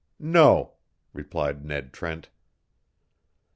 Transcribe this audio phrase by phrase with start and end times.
[0.17, 0.77] "No,"
[1.13, 2.31] replied Ned Trent.